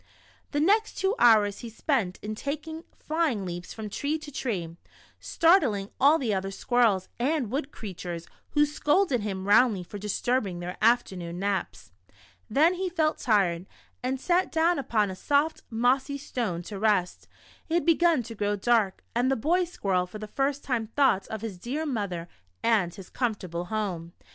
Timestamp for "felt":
12.89-13.19